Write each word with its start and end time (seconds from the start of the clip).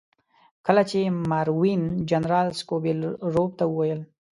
کله 0.65 0.81
چې 0.89 0.99
ماروین 1.29 1.81
جنرال 2.09 2.47
سکوبیلروف 2.59 3.51
ته 3.59 3.65
وویل. 3.67 4.01